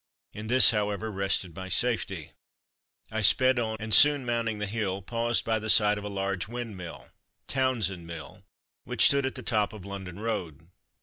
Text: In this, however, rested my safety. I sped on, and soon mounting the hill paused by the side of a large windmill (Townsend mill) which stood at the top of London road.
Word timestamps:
In 0.33 0.47
this, 0.47 0.71
however, 0.71 1.11
rested 1.11 1.55
my 1.55 1.69
safety. 1.69 2.31
I 3.11 3.21
sped 3.21 3.59
on, 3.59 3.77
and 3.79 3.93
soon 3.93 4.25
mounting 4.25 4.57
the 4.57 4.65
hill 4.65 5.03
paused 5.03 5.45
by 5.45 5.59
the 5.59 5.69
side 5.69 5.99
of 5.99 6.03
a 6.03 6.09
large 6.09 6.47
windmill 6.47 7.11
(Townsend 7.45 8.07
mill) 8.07 8.43
which 8.83 9.05
stood 9.05 9.27
at 9.27 9.35
the 9.35 9.43
top 9.43 9.73
of 9.73 9.85
London 9.85 10.19
road. 10.19 10.69